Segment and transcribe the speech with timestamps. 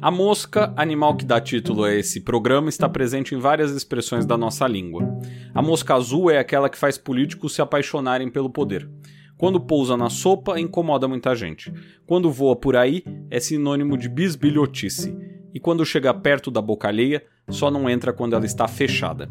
[0.00, 4.38] A mosca, animal que dá título a esse programa, está presente em várias expressões da
[4.38, 5.18] nossa língua.
[5.52, 8.88] A mosca azul é aquela que faz políticos se apaixonarem pelo poder.
[9.36, 11.72] Quando pousa na sopa, incomoda muita gente.
[12.06, 15.16] Quando voa por aí, é sinônimo de bisbilhotice.
[15.52, 19.28] E quando chega perto da boca alheia, só não entra quando ela está fechada.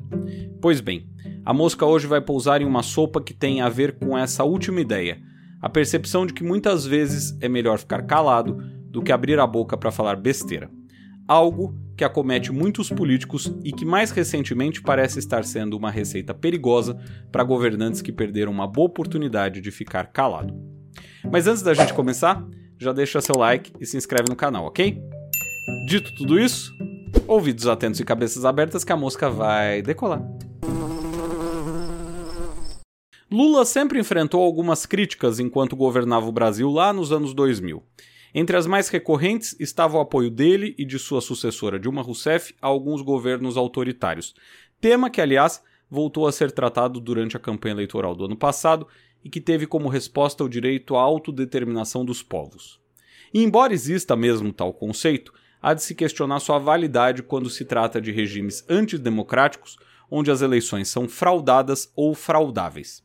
[0.62, 1.08] Pois bem,
[1.46, 4.82] a mosca hoje vai pousar em uma sopa que tem a ver com essa última
[4.82, 5.18] ideia,
[5.62, 8.58] a percepção de que muitas vezes é melhor ficar calado
[8.90, 10.70] do que abrir a boca para falar besteira.
[11.28, 16.98] Algo que acomete muitos políticos e que mais recentemente parece estar sendo uma receita perigosa
[17.32, 20.54] para governantes que perderam uma boa oportunidade de ficar calado.
[21.30, 22.46] Mas antes da gente começar,
[22.80, 25.02] já deixa seu like e se inscreve no canal, ok?
[25.88, 26.72] Dito tudo isso,
[27.28, 30.22] ouvidos atentos e cabeças abertas que a mosca vai decolar.
[33.30, 37.84] Lula sempre enfrentou algumas críticas enquanto governava o Brasil lá nos anos 2000.
[38.40, 42.68] Entre as mais recorrentes estava o apoio dele e de sua sucessora Dilma Rousseff a
[42.68, 44.36] alguns governos autoritários,
[44.80, 48.88] tema que, aliás, voltou a ser tratado durante a campanha eleitoral do ano passado
[49.26, 52.80] e que teve como resposta o direito à autodeterminação dos povos.
[53.34, 58.00] E embora exista mesmo tal conceito, há de se questionar sua validade quando se trata
[58.00, 59.80] de regimes antidemocráticos
[60.12, 63.04] onde as eleições são fraudadas ou fraudáveis.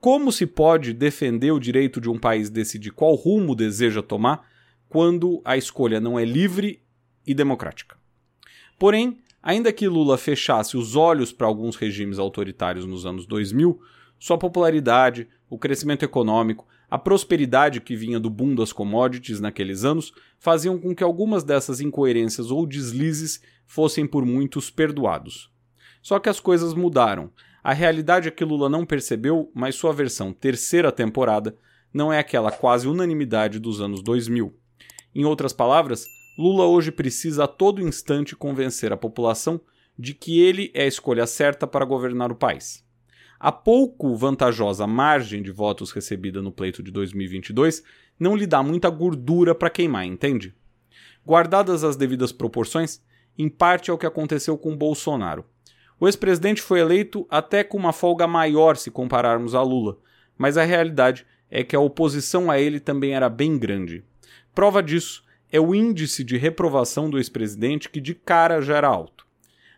[0.00, 4.53] Como se pode defender o direito de um país decidir qual rumo deseja tomar
[4.94, 6.80] quando a escolha não é livre
[7.26, 7.96] e democrática?
[8.78, 13.80] Porém, ainda que Lula fechasse os olhos para alguns regimes autoritários nos anos 2000,
[14.20, 20.12] sua popularidade, o crescimento econômico, a prosperidade que vinha do boom das commodities naqueles anos
[20.38, 25.50] faziam com que algumas dessas incoerências ou deslizes fossem por muitos perdoados.
[26.02, 27.32] Só que as coisas mudaram.
[27.64, 31.56] A realidade é que Lula não percebeu, mas sua versão terceira temporada
[31.92, 34.54] não é aquela quase unanimidade dos anos 2000.
[35.14, 39.60] Em outras palavras, Lula hoje precisa a todo instante convencer a população
[39.96, 42.84] de que ele é a escolha certa para governar o país.
[43.38, 47.84] A pouco vantajosa margem de votos recebida no pleito de 2022
[48.18, 50.54] não lhe dá muita gordura para queimar, entende?
[51.24, 53.00] Guardadas as devidas proporções,
[53.38, 55.44] em parte é o que aconteceu com Bolsonaro.
[55.98, 59.98] O ex-presidente foi eleito até com uma folga maior se compararmos a Lula,
[60.36, 64.04] mas a realidade é que a oposição a ele também era bem grande.
[64.54, 69.26] Prova disso é o índice de reprovação do ex-presidente, que de cara já era alto.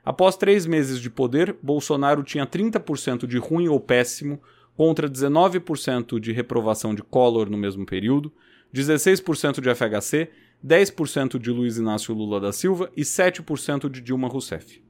[0.05, 4.41] Após três meses de poder, Bolsonaro tinha 30% de ruim ou péssimo,
[4.77, 8.33] contra 19% de reprovação de Collor no mesmo período,
[8.75, 10.31] 16% de FHC,
[10.65, 14.83] 10% de Luiz Inácio Lula da Silva e 7% de Dilma Rousseff.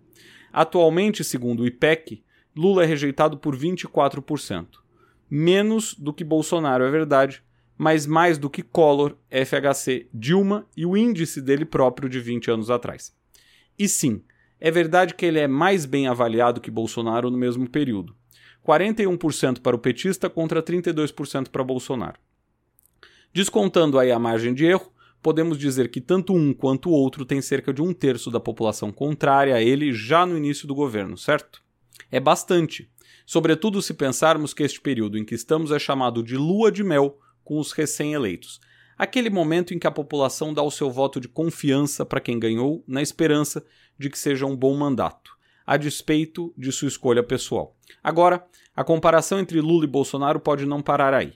[0.53, 2.23] Atualmente, segundo o IPEC,
[2.55, 4.67] Lula é rejeitado por 24%.
[5.31, 7.43] Menos do que Bolsonaro, é verdade,
[7.77, 12.71] mas mais do que Collor, FHC, Dilma e o índice dele próprio de 20 anos
[12.71, 13.15] atrás.
[13.79, 14.23] E sim,
[14.59, 18.17] é verdade que ele é mais bem avaliado que Bolsonaro no mesmo período.
[18.67, 22.19] 41% para o petista contra 32% para Bolsonaro.
[23.33, 24.91] Descontando aí a margem de erro,
[25.23, 28.91] podemos dizer que tanto um quanto o outro tem cerca de um terço da população
[28.91, 31.63] contrária a ele já no início do governo, certo?
[32.11, 32.91] É bastante,
[33.27, 37.19] sobretudo se pensarmos que este período em que estamos é chamado de lua de mel
[37.47, 38.61] com os recém-eleitos,
[38.99, 42.83] aquele momento em que a população dá o seu voto de confiança para quem ganhou,
[42.89, 43.65] na esperança
[43.97, 45.31] de que seja um bom mandato,
[45.65, 47.77] a despeito de sua escolha pessoal.
[48.03, 51.35] Agora, a comparação entre Lula e Bolsonaro pode não parar aí.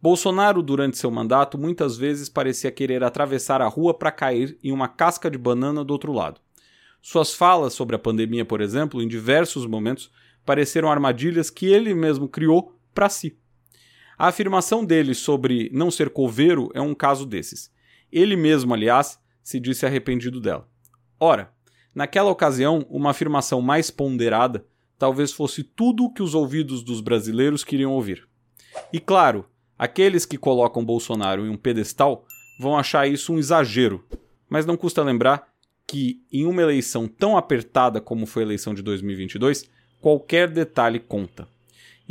[0.00, 4.88] Bolsonaro, durante seu mandato, muitas vezes parecia querer atravessar a rua para cair em uma
[4.88, 6.40] casca de banana do outro lado.
[7.02, 10.10] Suas falas sobre a pandemia, por exemplo, em diversos momentos,
[10.46, 13.36] pareceram armadilhas que ele mesmo criou para si.
[14.18, 17.70] A afirmação dele sobre não ser coveiro é um caso desses.
[18.10, 20.68] Ele mesmo, aliás, se disse arrependido dela.
[21.18, 21.52] Ora,
[21.94, 24.64] naquela ocasião, uma afirmação mais ponderada
[24.98, 28.28] talvez fosse tudo o que os ouvidos dos brasileiros queriam ouvir.
[28.92, 29.46] E claro,
[29.82, 32.24] Aqueles que colocam Bolsonaro em um pedestal
[32.56, 34.04] vão achar isso um exagero,
[34.48, 35.52] mas não custa lembrar
[35.88, 39.68] que, em uma eleição tão apertada como foi a eleição de 2022,
[40.00, 41.48] qualquer detalhe conta.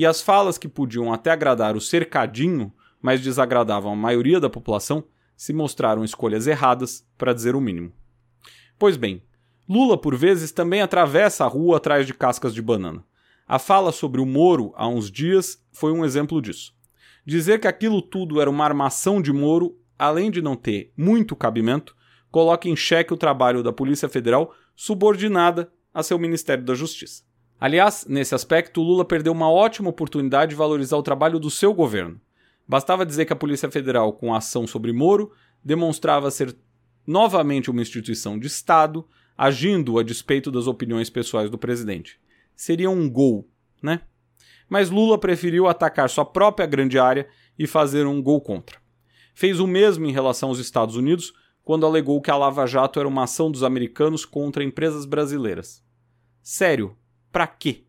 [0.02, 5.04] E as falas que podiam até agradar o cercadinho, mas desagradavam a maioria da população,
[5.38, 7.94] se mostraram escolhas erradas, para dizer o mínimo.
[8.80, 9.22] Pois bem,
[9.70, 13.04] Lula, por vezes, também atravessa a rua atrás de cascas de banana.
[13.48, 16.74] A fala sobre o Moro há uns dias foi um exemplo disso.
[17.24, 21.96] Dizer que aquilo tudo era uma armação de Moro, além de não ter muito cabimento,
[22.32, 27.22] coloca em xeque o trabalho da Polícia Federal subordinada a seu Ministério da Justiça.
[27.62, 32.20] Aliás, nesse aspecto, Lula perdeu uma ótima oportunidade de valorizar o trabalho do seu governo.
[32.68, 35.32] Bastava dizer que a Polícia Federal, com a ação sobre Moro,
[35.64, 36.58] demonstrava ser
[37.06, 42.20] novamente uma instituição de Estado, agindo a despeito das opiniões pessoais do presidente.
[42.56, 43.48] Seria um gol,
[43.80, 44.02] né?
[44.68, 47.28] Mas Lula preferiu atacar sua própria grande área
[47.60, 48.80] e fazer um gol contra.
[49.36, 51.32] Fez o mesmo em relação aos Estados Unidos,
[51.64, 55.84] quando alegou que a Lava Jato era uma ação dos americanos contra empresas brasileiras.
[56.42, 56.98] Sério,
[57.32, 57.84] para quê?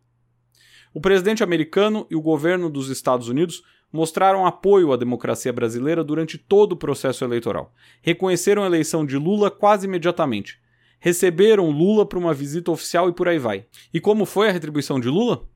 [0.93, 6.37] O presidente americano e o governo dos Estados Unidos mostraram apoio à democracia brasileira durante
[6.37, 7.73] todo o processo eleitoral.
[8.01, 10.59] Reconheceram a eleição de Lula quase imediatamente.
[10.99, 13.65] Receberam Lula para uma visita oficial e por aí vai.
[13.93, 15.47] E como foi a retribuição de Lula?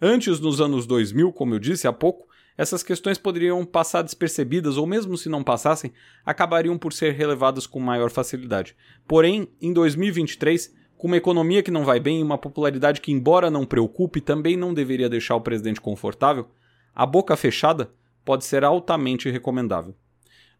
[0.00, 2.26] Antes, nos anos 2000, como eu disse há pouco,
[2.56, 5.92] essas questões poderiam passar despercebidas ou, mesmo se não passassem,
[6.24, 8.76] acabariam por ser relevadas com maior facilidade.
[9.08, 13.50] Porém, em 2023, com uma economia que não vai bem e uma popularidade que, embora
[13.50, 16.48] não preocupe, também não deveria deixar o presidente confortável,
[16.94, 17.90] a boca fechada
[18.24, 19.94] pode ser altamente recomendável.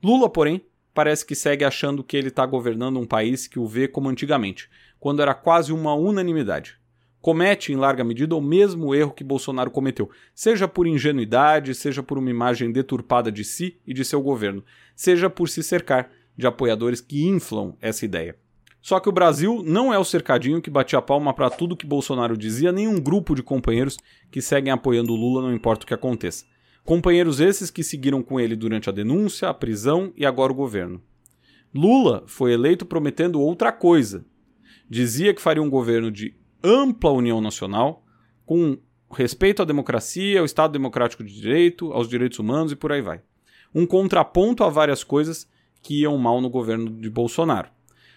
[0.02, 3.88] Lula, porém, parece que segue achando que ele está governando um país que o vê
[3.88, 4.69] como antigamente,
[5.00, 6.78] quando era quase uma unanimidade.
[7.20, 12.19] Comete, em larga medida, o mesmo erro que Bolsonaro cometeu, seja por ingenuidade, seja por
[12.19, 14.62] uma imagem deturpada de si e de seu governo,
[14.94, 18.36] seja por se cercar de apoiadores que inflam essa ideia.
[18.84, 22.36] Só que o Brasil não é o cercadinho que batia palma para tudo que Bolsonaro
[22.36, 23.96] dizia, nem um grupo de companheiros
[24.31, 26.44] que seguem apoiando o Lula, não importa o que aconteça.
[26.84, 31.00] Companheiros esses que seguiram com ele durante a denúncia, a prisão e agora o governo.
[31.75, 34.26] Lula foi eleito prometendo outra coisa.
[34.86, 38.04] Dizia que faria um governo de ampla união nacional,
[38.44, 38.76] com
[39.10, 43.22] respeito à democracia, ao Estado Democrático de Direito, aos direitos humanos e por aí vai.
[43.75, 45.48] Um contraponto a várias coisas
[45.81, 47.72] que iam mal no governo de Bolsonaro.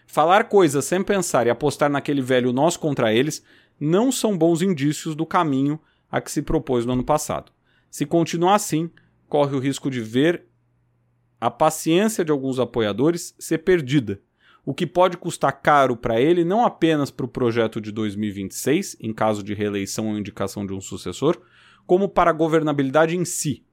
[0.07, 3.43] Falar coisas sem pensar e apostar naquele velho nós contra eles
[3.77, 7.51] não são bons indícios do caminho a que se propôs no ano passado.
[7.91, 8.89] Se continuar assim,
[9.27, 10.45] corre o risco de ver
[11.39, 14.19] a paciência de alguns apoiadores ser perdida,
[14.65, 19.13] o que pode custar caro para ele não apenas para o projeto de 2026, em
[19.13, 21.39] caso de reeleição ou indicação de um sucessor,
[21.85, 23.63] como para a governabilidade em si,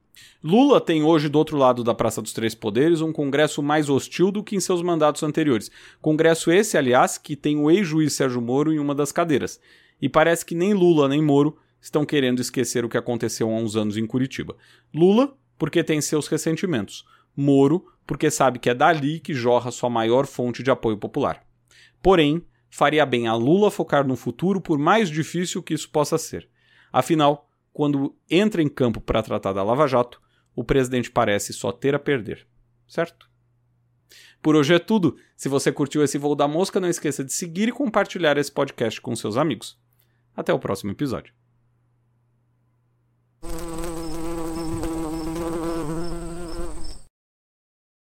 [0.43, 4.31] Lula tem hoje, do outro lado da Praça dos Três Poderes, um Congresso mais hostil
[4.31, 5.71] do que em seus mandatos anteriores.
[6.01, 9.61] Congresso esse, aliás, que tem o ex-juiz Sérgio Moro em uma das cadeiras.
[10.01, 13.77] E parece que nem Lula nem Moro estão querendo esquecer o que aconteceu há uns
[13.77, 14.57] anos em Curitiba.
[14.93, 17.05] Lula, porque tem seus ressentimentos.
[17.37, 21.43] Moro, porque sabe que é dali que jorra sua maior fonte de apoio popular.
[22.03, 26.49] Porém, faria bem a Lula focar no futuro, por mais difícil que isso possa ser.
[26.93, 30.23] Afinal, quando entra em campo para tratar da Lava Jato,
[30.55, 32.47] o presidente parece só ter a perder.
[32.87, 33.29] Certo?
[34.41, 35.17] Por hoje é tudo.
[35.37, 39.01] Se você curtiu esse voo da mosca, não esqueça de seguir e compartilhar esse podcast
[39.01, 39.77] com seus amigos.
[40.37, 41.35] Até o próximo episódio.